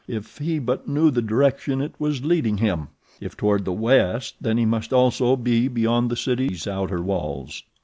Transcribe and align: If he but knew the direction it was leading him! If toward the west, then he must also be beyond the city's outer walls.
If 0.07 0.39
he 0.39 0.57
but 0.57 0.87
knew 0.87 1.11
the 1.11 1.21
direction 1.21 1.79
it 1.79 1.93
was 1.99 2.25
leading 2.25 2.57
him! 2.57 2.87
If 3.19 3.37
toward 3.37 3.65
the 3.65 3.71
west, 3.71 4.33
then 4.41 4.57
he 4.57 4.65
must 4.65 4.91
also 4.91 5.35
be 5.35 5.67
beyond 5.67 6.09
the 6.09 6.15
city's 6.15 6.65
outer 6.65 7.03
walls. 7.03 7.61